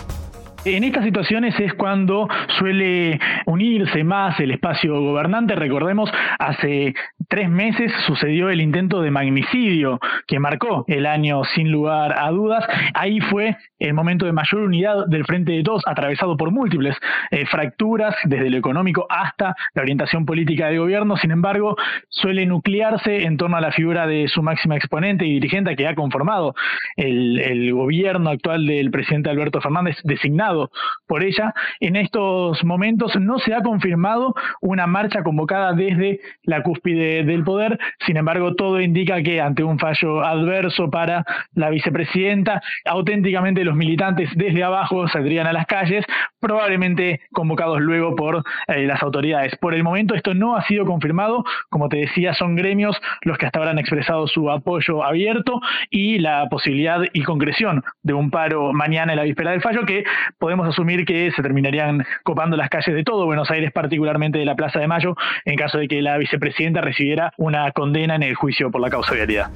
En 0.71 0.85
estas 0.85 1.05
situaciones 1.05 1.59
es 1.61 1.73
cuando 1.73 2.29
suele 2.59 3.19
unirse 3.47 4.05
más 4.05 4.39
el 4.39 4.51
espacio 4.51 5.01
gobernante. 5.01 5.55
Recordemos, 5.55 6.13
hace 6.39 6.93
tres 7.27 7.49
meses 7.49 7.91
sucedió 8.07 8.51
el 8.51 8.61
intento 8.61 9.01
de 9.01 9.11
magnicidio 9.11 9.99
que 10.27 10.39
marcó 10.39 10.85
el 10.87 11.07
año 11.07 11.43
sin 11.55 11.73
lugar 11.73 12.19
a 12.19 12.31
dudas. 12.31 12.67
Ahí 12.93 13.19
fue 13.19 13.57
el 13.79 13.95
momento 13.95 14.27
de 14.27 14.33
mayor 14.33 14.61
unidad 14.61 15.07
del 15.07 15.25
Frente 15.25 15.53
de 15.53 15.63
Todos, 15.63 15.85
atravesado 15.87 16.37
por 16.37 16.51
múltiples 16.51 16.95
eh, 17.31 17.47
fracturas, 17.47 18.15
desde 18.25 18.51
lo 18.51 18.59
económico 18.59 19.07
hasta 19.09 19.55
la 19.73 19.83
orientación 19.83 20.27
política 20.27 20.67
del 20.67 20.81
gobierno. 20.81 21.17
Sin 21.17 21.31
embargo, 21.31 21.77
suele 22.11 22.45
nuclearse 22.45 23.25
en 23.25 23.39
torno 23.39 23.57
a 23.57 23.63
la 23.63 23.73
figura 23.73 24.07
de 24.07 24.29
su 24.29 24.43
máxima 24.43 24.77
exponente 24.77 25.25
y 25.25 25.33
dirigente 25.33 25.77
que 25.77 25.87
ha 25.87 25.95
conformado 25.95 26.55
el 26.97 27.73
gobierno 27.73 28.29
actual 28.29 28.67
del 28.67 28.91
presidente 28.91 29.31
Alberto 29.31 29.63
Fernández, 29.63 29.97
designado 30.05 30.58
por 31.07 31.23
ella. 31.23 31.55
En 31.81 31.97
estos 31.97 32.63
momentos 32.65 33.17
no 33.21 33.39
se 33.39 33.55
ha 33.55 33.63
confirmado 33.63 34.35
una 34.61 34.87
marcha 34.87 35.23
convocada 35.23 35.73
desde 35.73 36.21
la 36.43 36.63
cúspide 36.63 37.25
del 37.25 37.45
poder, 37.45 37.79
sin 38.07 38.17
embargo 38.17 38.55
todo 38.55 38.81
indica 38.81 39.23
que 39.23 39.41
ante 39.41 39.63
un 39.63 39.79
fallo 39.79 40.25
adverso 40.25 40.91
para 40.91 41.25
la 41.55 41.71
vicepresidenta, 41.71 42.63
auténticamente 42.85 43.65
los 43.65 43.77
militantes 43.77 44.31
desde 44.35 44.65
abajo 44.65 45.09
saldrían 45.09 45.47
a 45.47 45.53
las 45.53 45.67
calles, 45.67 46.05
probablemente 46.41 47.21
convocados 47.33 47.81
luego 47.81 48.15
por 48.17 48.43
eh, 48.69 48.87
las 48.87 49.03
autoridades. 49.03 49.57
Por 49.57 49.75
el 49.75 49.83
momento 49.83 50.15
esto 50.15 50.35
no 50.35 50.57
ha 50.57 50.63
sido 50.63 50.85
confirmado, 50.85 51.45
como 51.71 51.89
te 51.89 51.99
decía, 51.99 52.35
son 52.35 52.57
gremios 52.57 52.97
los 53.23 53.39
que 53.39 53.47
hasta 53.47 53.59
ahora 53.59 53.73
han 53.73 53.79
expresado 53.79 54.27
su 54.27 54.51
apoyo 54.51 55.05
abierto 55.05 55.61
y 55.91 56.19
la 56.19 56.47
posibilidad 56.49 57.01
y 57.13 57.23
concreción 57.23 57.83
de 58.03 58.15
un 58.15 58.31
paro 58.31 58.73
mañana 58.73 59.13
en 59.13 59.19
la 59.19 59.25
víspera 59.25 59.53
del 59.53 59.63
fallo 59.63 59.85
que 59.85 60.05
podemos 60.39 60.69
asumir 60.69 61.05
que 61.05 61.31
se 61.33 61.43
terminarían 61.43 62.07
copando 62.23 62.57
las 62.57 62.71
calles 62.71 62.95
de 62.95 63.05
todo 63.05 63.27
Buenos 63.27 63.51
Aires, 63.51 63.73
particularmente 63.73 64.39
de 64.39 64.45
la 64.45 64.55
Plaza 64.55 64.79
de 64.79 64.87
Mayo, 64.87 65.15
en 65.45 65.57
caso 65.57 65.79
de 65.79 65.89
que 65.89 66.01
la 66.01 66.17
vicepresidenta 66.17 66.81
recibiera 66.81 67.33
una 67.37 67.71
condena 67.73 68.15
en 68.15 68.23
el 68.23 68.35
juicio 68.35 68.71
por 68.71 68.81
la 68.81 68.91
causa 68.91 69.15
vialidad. 69.15 69.51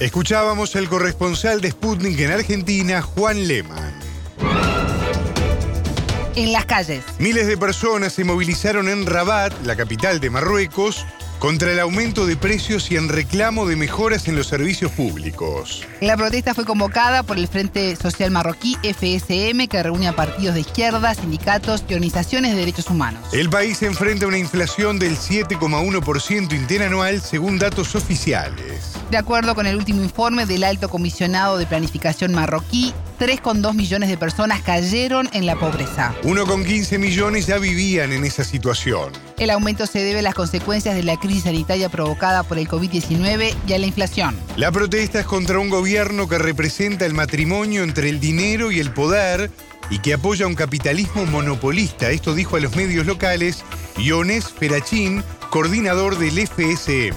Escuchábamos 0.00 0.74
el 0.76 0.88
corresponsal 0.88 1.60
de 1.60 1.70
Sputnik 1.70 2.18
en 2.20 2.32
Argentina, 2.32 3.00
Juan 3.00 3.46
Lehmann. 3.46 3.94
En 6.36 6.52
las 6.52 6.64
calles. 6.64 7.04
Miles 7.20 7.46
de 7.46 7.56
personas 7.56 8.12
se 8.12 8.24
movilizaron 8.24 8.88
en 8.88 9.06
Rabat, 9.06 9.52
la 9.64 9.76
capital 9.76 10.18
de 10.18 10.30
Marruecos, 10.30 11.06
contra 11.44 11.70
el 11.70 11.78
aumento 11.78 12.24
de 12.24 12.38
precios 12.38 12.90
y 12.90 12.96
en 12.96 13.10
reclamo 13.10 13.66
de 13.66 13.76
mejoras 13.76 14.28
en 14.28 14.34
los 14.34 14.46
servicios 14.46 14.90
públicos. 14.92 15.86
La 16.00 16.16
protesta 16.16 16.54
fue 16.54 16.64
convocada 16.64 17.22
por 17.22 17.36
el 17.36 17.48
Frente 17.48 17.96
Social 17.96 18.30
Marroquí 18.30 18.78
FSM, 18.82 19.68
que 19.68 19.82
reúne 19.82 20.08
a 20.08 20.16
partidos 20.16 20.54
de 20.54 20.62
izquierda, 20.62 21.14
sindicatos 21.14 21.84
y 21.86 21.92
organizaciones 21.92 22.52
de 22.52 22.60
derechos 22.60 22.88
humanos. 22.88 23.22
El 23.34 23.50
país 23.50 23.82
enfrenta 23.82 24.26
una 24.26 24.38
inflación 24.38 24.98
del 24.98 25.18
7,1% 25.18 26.54
interanual 26.54 27.20
según 27.20 27.58
datos 27.58 27.94
oficiales. 27.94 28.94
De 29.10 29.18
acuerdo 29.18 29.54
con 29.54 29.66
el 29.66 29.76
último 29.76 30.02
informe 30.02 30.46
del 30.46 30.64
Alto 30.64 30.88
Comisionado 30.88 31.58
de 31.58 31.66
Planificación 31.66 32.32
marroquí, 32.32 32.94
3,2 33.24 33.74
millones 33.74 34.10
de 34.10 34.18
personas 34.18 34.60
cayeron 34.60 35.30
en 35.32 35.46
la 35.46 35.56
pobreza. 35.56 36.14
1,15 36.24 36.98
millones 36.98 37.46
ya 37.46 37.56
vivían 37.56 38.12
en 38.12 38.22
esa 38.22 38.44
situación. 38.44 39.12
El 39.38 39.48
aumento 39.48 39.86
se 39.86 40.00
debe 40.00 40.18
a 40.18 40.22
las 40.22 40.34
consecuencias 40.34 40.94
de 40.94 41.02
la 41.02 41.16
crisis 41.16 41.44
sanitaria 41.44 41.88
provocada 41.88 42.42
por 42.42 42.58
el 42.58 42.68
COVID-19 42.68 43.54
y 43.66 43.72
a 43.72 43.78
la 43.78 43.86
inflación. 43.86 44.36
La 44.58 44.70
protesta 44.70 45.20
es 45.20 45.26
contra 45.26 45.58
un 45.58 45.70
gobierno 45.70 46.28
que 46.28 46.36
representa 46.36 47.06
el 47.06 47.14
matrimonio 47.14 47.82
entre 47.82 48.10
el 48.10 48.20
dinero 48.20 48.70
y 48.70 48.78
el 48.78 48.90
poder 48.90 49.50
y 49.88 50.00
que 50.00 50.12
apoya 50.12 50.46
un 50.46 50.54
capitalismo 50.54 51.24
monopolista. 51.24 52.10
Esto 52.10 52.34
dijo 52.34 52.56
a 52.56 52.60
los 52.60 52.76
medios 52.76 53.06
locales 53.06 53.64
Iones 53.96 54.50
Ferachín, 54.50 55.24
coordinador 55.48 56.18
del 56.18 56.46
FSM. 56.46 57.16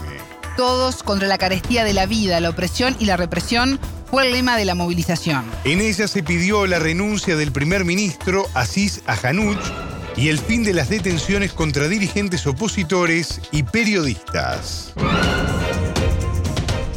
Todos 0.55 1.03
contra 1.03 1.27
la 1.27 1.37
carestía 1.37 1.83
de 1.83 1.93
la 1.93 2.05
vida, 2.05 2.39
la 2.39 2.49
opresión 2.49 2.95
y 2.97 3.05
la 3.05 3.17
represión 3.17 3.77
fue 4.09 4.27
el 4.27 4.33
lema 4.33 4.57
de 4.57 4.65
la 4.65 4.75
movilización. 4.75 5.45
En 5.63 5.81
ella 5.81 6.07
se 6.07 6.23
pidió 6.23 6.65
la 6.65 6.79
renuncia 6.79 7.35
del 7.35 7.51
primer 7.51 7.85
ministro 7.85 8.45
Aziz 8.53 9.01
Ahanuch 9.05 9.59
y 10.15 10.29
el 10.29 10.39
fin 10.39 10.63
de 10.63 10.73
las 10.73 10.89
detenciones 10.89 11.53
contra 11.53 11.87
dirigentes 11.87 12.47
opositores 12.47 13.41
y 13.51 13.63
periodistas. 13.63 14.93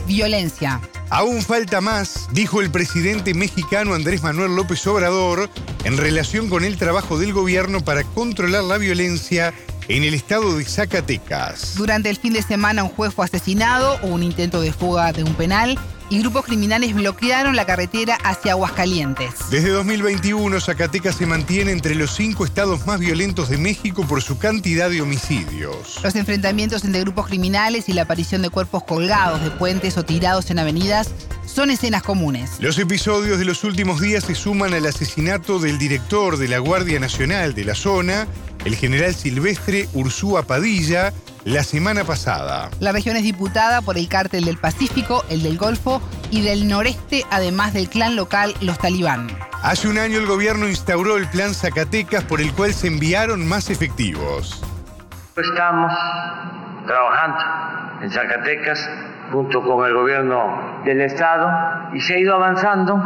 Violencia. 0.06 0.80
Aún 1.10 1.42
falta 1.42 1.80
más, 1.80 2.28
dijo 2.32 2.60
el 2.60 2.70
presidente 2.70 3.34
mexicano 3.34 3.94
Andrés 3.94 4.22
Manuel 4.22 4.54
López 4.54 4.86
Obrador, 4.86 5.50
en 5.84 5.96
relación 5.96 6.48
con 6.48 6.64
el 6.64 6.76
trabajo 6.76 7.18
del 7.18 7.32
gobierno 7.32 7.80
para 7.84 8.04
controlar 8.04 8.64
la 8.64 8.78
violencia 8.78 9.52
en 9.90 10.04
el 10.04 10.14
estado 10.14 10.56
de 10.56 10.64
Zacatecas. 10.64 11.75
Durante 11.76 12.11
el 12.11 12.16
fin 12.16 12.32
de 12.32 12.42
semana 12.42 12.85
un 12.85 12.90
juez 12.90 13.12
fue 13.12 13.25
asesinado 13.25 13.99
o 14.02 14.06
un 14.06 14.23
intento 14.23 14.61
de 14.61 14.73
fuga 14.73 15.12
de 15.12 15.25
un 15.25 15.35
penal 15.35 15.76
y 16.11 16.20
grupos 16.20 16.44
criminales 16.44 16.94
bloquearon 16.94 17.56
la 17.56 17.66
carretera 17.66 18.16
hacia 18.23 18.52
Aguascalientes. 18.52 19.30
Desde 19.50 19.70
2021, 19.70 20.61
Zacatecas 20.61 21.16
se 21.16 21.26
mantiene 21.26 21.73
entre 21.73 21.94
los 21.94 22.14
cinco 22.14 22.44
estados 22.44 22.87
más 22.87 22.99
violentos 23.00 23.49
de 23.49 23.59
México 23.59 24.04
por 24.06 24.23
su 24.23 24.38
cantidad 24.38 24.90
de 24.90 25.02
homicidios. 25.02 26.00
Los 26.02 26.14
enfrentamientos 26.16 26.85
entre 26.85 27.00
grupos 27.00 27.26
criminales 27.26 27.88
y 27.88 27.92
la 27.92 28.02
aparición 28.02 28.42
de 28.42 28.50
cuerpos 28.50 28.85
colgados 28.85 29.42
de 29.42 29.50
puentes 29.50 29.97
o 29.99 30.04
tirados 30.04 30.50
en 30.50 30.59
avenidas 30.59 31.11
son 31.47 31.70
escenas 31.70 32.02
comunes. 32.02 32.50
Los 32.61 32.78
episodios 32.78 33.38
de 33.38 33.44
los 33.44 33.64
últimos 33.64 34.00
días 34.00 34.25
se 34.25 34.37
suman 34.37 34.73
al 34.73 34.87
asesinato 34.87 35.59
del 35.59 35.78
director 35.78 36.38
de 36.38 36.49
la 36.49 36.59
Guardia 36.59 37.00
Nacional 37.00 37.54
de 37.54 37.64
la 37.64 37.75
zona, 37.75 38.28
el 38.64 38.74
general 38.76 39.14
silvestre 39.14 39.88
Ursúa 39.94 40.42
Padilla, 40.42 41.12
la 41.44 41.62
semana 41.62 42.04
pasada. 42.04 42.70
La 42.80 42.92
región 42.92 43.16
es 43.16 43.22
diputada 43.22 43.80
por 43.82 43.96
el 43.96 44.08
cártel 44.08 44.44
del 44.44 44.58
Pacífico, 44.58 45.24
el 45.30 45.42
del 45.42 45.56
Golfo 45.56 46.02
y 46.30 46.42
del 46.42 46.68
noreste, 46.68 47.24
además 47.30 47.72
del 47.72 47.88
clan 47.88 48.16
local 48.16 48.54
Los 48.60 48.78
Talibán. 48.78 49.28
Hace 49.62 49.88
un 49.88 49.98
año 49.98 50.18
el 50.18 50.26
gobierno 50.26 50.68
instauró 50.68 51.16
el 51.16 51.28
plan 51.28 51.54
Zacatecas 51.54 52.24
por 52.24 52.40
el 52.40 52.52
cual 52.52 52.72
se 52.74 52.88
enviaron 52.88 53.46
más 53.46 53.70
efectivos. 53.70 54.62
Estamos 55.36 55.92
trabajando 56.86 57.38
en 58.02 58.10
Zacatecas 58.10 58.90
junto 59.32 59.62
con 59.62 59.86
el 59.86 59.94
gobierno 59.94 60.82
del 60.84 61.00
estado 61.02 61.48
y 61.94 62.00
se 62.00 62.14
ha 62.14 62.18
ido 62.18 62.34
avanzando, 62.34 63.00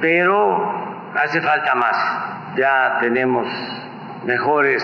pero 0.00 1.12
hace 1.14 1.40
falta 1.42 1.74
más. 1.74 1.96
Ya 2.56 2.98
tenemos 3.00 3.46
mejores 4.24 4.82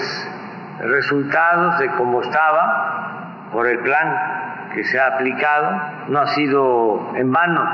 resultados 0.81 1.79
de 1.79 1.89
cómo 1.93 2.23
estaba 2.23 3.49
por 3.53 3.67
el 3.67 3.79
plan 3.81 4.71
que 4.75 4.85
se 4.85 4.99
ha 4.99 5.09
aplicado. 5.09 5.81
No 6.09 6.21
ha 6.21 6.27
sido 6.29 7.13
en 7.17 7.33
vano, 7.33 7.69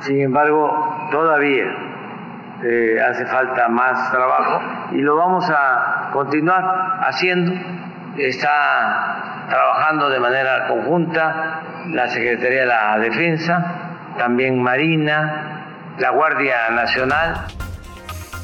sin 0.00 0.20
embargo, 0.20 1.08
todavía 1.10 1.64
eh, 2.62 2.98
hace 3.00 3.26
falta 3.26 3.68
más 3.68 4.10
trabajo 4.10 4.60
y 4.92 4.98
lo 4.98 5.16
vamos 5.16 5.50
a 5.50 6.10
continuar 6.12 6.98
haciendo. 7.00 7.52
Está 8.16 9.46
trabajando 9.48 10.08
de 10.08 10.20
manera 10.20 10.68
conjunta 10.68 11.60
la 11.88 12.08
Secretaría 12.08 12.60
de 12.60 12.66
la 12.66 12.98
Defensa, 12.98 13.64
también 14.18 14.62
Marina, 14.62 15.64
la 15.98 16.10
Guardia 16.10 16.70
Nacional. 16.70 17.46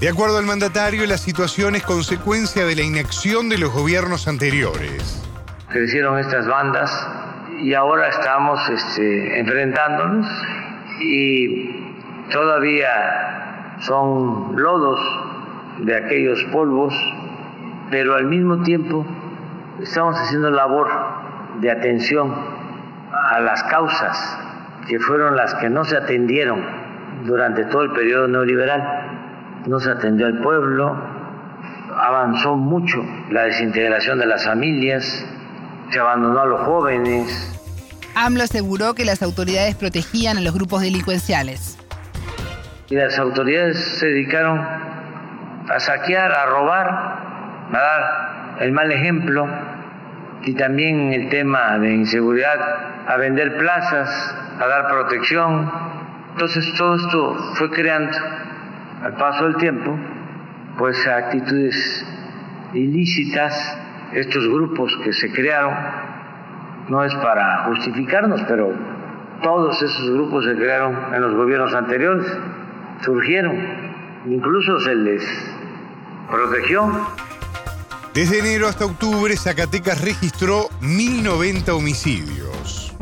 De 0.00 0.09
acuerdo 0.09 0.38
al 0.38 0.47
mandatario, 0.47 1.04
la 1.04 1.19
situación 1.19 1.75
es 1.75 1.83
consecuencia 1.83 2.64
de 2.64 2.75
la 2.75 2.80
inacción 2.80 3.50
de 3.50 3.59
los 3.59 3.71
gobiernos 3.71 4.28
anteriores. 4.28 5.23
Crecieron 5.69 6.19
estas 6.19 6.47
bandas 6.47 6.90
y 7.61 7.75
ahora 7.75 8.09
estamos 8.09 8.66
este, 8.71 9.38
enfrentándonos 9.38 10.26
y 11.02 11.92
todavía 12.33 13.76
son 13.80 14.54
lodos 14.57 14.99
de 15.80 15.95
aquellos 15.95 16.45
polvos, 16.45 16.95
pero 17.90 18.14
al 18.14 18.25
mismo 18.25 18.62
tiempo 18.62 19.04
estamos 19.83 20.16
haciendo 20.19 20.50
labor 20.50 20.88
de 21.61 21.71
atención 21.71 22.35
a 23.12 23.38
las 23.40 23.62
causas 23.64 24.38
que 24.88 24.99
fueron 24.99 25.37
las 25.37 25.54
que 25.57 25.69
no 25.69 25.85
se 25.85 25.99
atendieron 25.99 26.64
durante 27.26 27.66
todo 27.66 27.83
el 27.83 27.92
periodo 27.92 28.28
neoliberal 28.28 29.00
no 29.67 29.81
se 29.81 29.90
atendió 29.90 30.26
al 30.26 30.38
pueblo, 30.38 30.97
avanzó 31.97 32.57
mucho 32.57 33.05
la 33.31 33.43
desintegración 33.43 34.19
de 34.19 34.26
las 34.26 34.45
familias, 34.45 35.26
se 35.90 35.99
abandonó 35.99 36.40
a 36.40 36.47
los 36.47 36.61
jóvenes. 36.62 37.57
AMLO 38.14 38.45
aseguró 38.45 38.95
que 38.95 39.05
las 39.05 39.23
autoridades 39.23 39.75
protegían 39.76 40.38
a 40.38 40.40
los 40.40 40.55
grupos 40.55 40.83
delincuenciales. 40.83 41.79
Y 42.88 42.97
las 42.97 43.19
autoridades 43.19 43.79
se 43.99 44.07
dedicaron 44.07 44.59
a 44.59 45.79
saquear, 45.79 46.33
a 46.33 46.47
robar, 46.47 46.88
a 47.73 47.79
dar 47.79 48.57
el 48.61 48.73
mal 48.73 48.90
ejemplo 48.90 49.47
y 50.43 50.55
también 50.55 51.12
el 51.12 51.29
tema 51.29 51.79
de 51.79 51.95
inseguridad, 51.95 52.59
a 53.07 53.17
vender 53.17 53.57
plazas, 53.59 54.35
a 54.59 54.67
dar 54.67 54.88
protección. 54.88 55.71
Entonces 56.33 56.75
todo 56.76 56.97
esto 56.97 57.35
fue 57.55 57.71
creando, 57.71 58.17
al 59.02 59.14
paso 59.16 59.45
del 59.45 59.57
tiempo, 59.57 59.99
pues 60.78 61.07
actitudes 61.07 62.07
ilícitas, 62.75 63.78
estos 64.12 64.47
grupos 64.49 64.97
que 65.04 65.12
se 65.12 65.33
crearon, 65.33 65.75
no 66.88 67.04
es 67.04 67.14
para 67.16 67.64
justificarnos, 67.66 68.42
pero 68.49 68.73
todos 69.42 69.80
esos 69.83 70.11
grupos 70.11 70.45
se 70.45 70.54
crearon 70.54 71.14
en 71.14 71.21
los 71.23 71.35
gobiernos 71.35 71.75
anteriores, 71.75 72.26
surgieron, 73.02 73.57
incluso 74.26 74.80
se 74.80 74.95
les 74.95 75.23
protegió. 76.30 77.07
Desde 78.12 78.40
enero 78.40 78.69
hasta 78.69 78.85
octubre, 78.85 79.37
Zacatecas 79.37 80.02
registró 80.02 80.69
1.090 80.83 81.69
homicidios. 81.71 82.92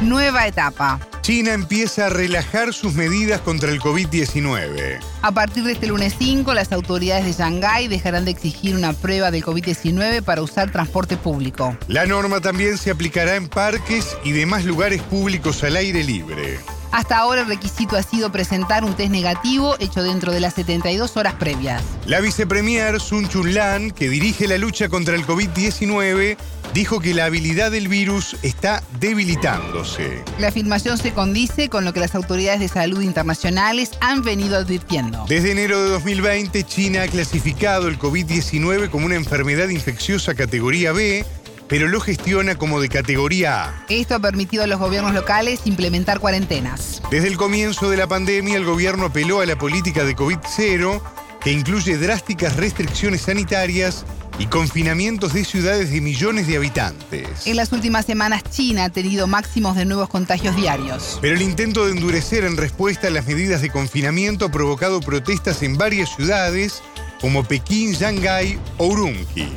Nueva 0.00 0.46
etapa. 0.46 0.98
China 1.28 1.52
empieza 1.52 2.06
a 2.06 2.08
relajar 2.08 2.72
sus 2.72 2.94
medidas 2.94 3.42
contra 3.42 3.70
el 3.70 3.82
COVID-19. 3.82 4.98
A 5.20 5.30
partir 5.32 5.62
de 5.62 5.72
este 5.72 5.86
lunes 5.86 6.14
5, 6.18 6.54
las 6.54 6.72
autoridades 6.72 7.26
de 7.26 7.34
Shanghái 7.34 7.86
dejarán 7.86 8.24
de 8.24 8.30
exigir 8.30 8.74
una 8.74 8.94
prueba 8.94 9.30
del 9.30 9.44
COVID-19 9.44 10.22
para 10.22 10.40
usar 10.40 10.72
transporte 10.72 11.18
público. 11.18 11.76
La 11.86 12.06
norma 12.06 12.40
también 12.40 12.78
se 12.78 12.90
aplicará 12.90 13.36
en 13.36 13.46
parques 13.46 14.16
y 14.24 14.32
demás 14.32 14.64
lugares 14.64 15.02
públicos 15.02 15.62
al 15.64 15.76
aire 15.76 16.02
libre. 16.02 16.60
Hasta 16.92 17.18
ahora 17.18 17.42
el 17.42 17.48
requisito 17.48 17.96
ha 17.96 18.02
sido 18.02 18.32
presentar 18.32 18.82
un 18.82 18.94
test 18.94 19.10
negativo 19.10 19.76
hecho 19.78 20.02
dentro 20.02 20.32
de 20.32 20.40
las 20.40 20.54
72 20.54 21.18
horas 21.18 21.34
previas. 21.34 21.82
La 22.06 22.20
vicepremier 22.20 22.98
Sun 23.00 23.28
Chun-lan, 23.28 23.90
que 23.90 24.08
dirige 24.08 24.48
la 24.48 24.56
lucha 24.56 24.88
contra 24.88 25.14
el 25.14 25.26
COVID-19, 25.26 26.38
dijo 26.74 27.00
que 27.00 27.14
la 27.14 27.26
habilidad 27.26 27.70
del 27.70 27.88
virus 27.88 28.36
está 28.42 28.82
debilitándose. 29.00 30.22
La 30.38 30.48
afirmación 30.48 30.98
se 30.98 31.12
condice 31.12 31.68
con 31.68 31.84
lo 31.84 31.92
que 31.92 32.00
las 32.00 32.14
autoridades 32.14 32.60
de 32.60 32.68
salud 32.68 33.02
internacionales 33.02 33.90
han 34.00 34.22
venido 34.22 34.56
advirtiendo. 34.56 35.24
Desde 35.28 35.52
enero 35.52 35.82
de 35.82 35.90
2020, 35.90 36.64
China 36.64 37.02
ha 37.02 37.08
clasificado 37.08 37.88
el 37.88 37.98
COVID-19 37.98 38.90
como 38.90 39.06
una 39.06 39.16
enfermedad 39.16 39.68
infecciosa 39.68 40.34
categoría 40.34 40.92
B 40.92 41.24
pero 41.68 41.86
lo 41.86 42.00
gestiona 42.00 42.56
como 42.56 42.80
de 42.80 42.88
categoría 42.88 43.64
A. 43.64 43.84
Esto 43.88 44.14
ha 44.14 44.18
permitido 44.18 44.64
a 44.64 44.66
los 44.66 44.78
gobiernos 44.78 45.12
locales 45.12 45.60
implementar 45.66 46.18
cuarentenas. 46.18 47.02
Desde 47.10 47.28
el 47.28 47.36
comienzo 47.36 47.90
de 47.90 47.98
la 47.98 48.06
pandemia, 48.06 48.56
el 48.56 48.64
gobierno 48.64 49.06
apeló 49.06 49.40
a 49.40 49.46
la 49.46 49.56
política 49.56 50.04
de 50.04 50.16
COVID-0, 50.16 51.02
que 51.40 51.52
incluye 51.52 51.98
drásticas 51.98 52.56
restricciones 52.56 53.22
sanitarias 53.22 54.04
y 54.38 54.46
confinamientos 54.46 55.32
de 55.32 55.44
ciudades 55.44 55.90
de 55.90 56.00
millones 56.00 56.46
de 56.46 56.56
habitantes. 56.56 57.46
En 57.46 57.56
las 57.56 57.72
últimas 57.72 58.06
semanas, 58.06 58.42
China 58.50 58.84
ha 58.84 58.90
tenido 58.90 59.26
máximos 59.26 59.76
de 59.76 59.84
nuevos 59.84 60.08
contagios 60.08 60.56
diarios. 60.56 61.18
Pero 61.20 61.34
el 61.34 61.42
intento 61.42 61.86
de 61.86 61.92
endurecer 61.92 62.44
en 62.44 62.56
respuesta 62.56 63.08
a 63.08 63.10
las 63.10 63.26
medidas 63.26 63.62
de 63.62 63.70
confinamiento 63.70 64.46
ha 64.46 64.50
provocado 64.50 65.00
protestas 65.00 65.62
en 65.62 65.76
varias 65.76 66.14
ciudades 66.14 66.82
como 67.20 67.44
Pekín, 67.44 67.92
Shanghái 67.92 68.58
o 68.78 68.86
Urumqi. 68.86 69.48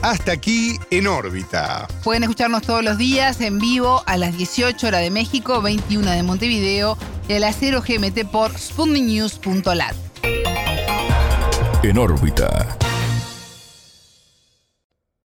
Hasta 0.00 0.32
aquí 0.32 0.78
en 0.90 1.06
órbita. 1.06 1.88
Pueden 2.04 2.22
escucharnos 2.22 2.62
todos 2.62 2.84
los 2.84 2.98
días 2.98 3.40
en 3.40 3.58
vivo 3.58 4.02
a 4.06 4.16
las 4.16 4.36
18 4.36 4.86
horas 4.86 5.00
de 5.02 5.10
México, 5.10 5.60
21 5.60 6.10
de 6.10 6.22
Montevideo 6.22 6.96
y 7.28 7.34
a 7.34 7.40
las 7.40 7.56
0 7.58 7.82
GMT 7.86 8.30
por 8.30 8.56
sputniknews.lat. 8.56 10.07
En 11.82 11.96
órbita. 11.96 12.87